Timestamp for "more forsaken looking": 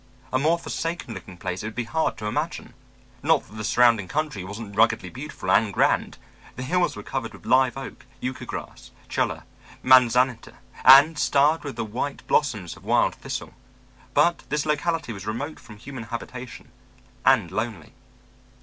0.39-1.37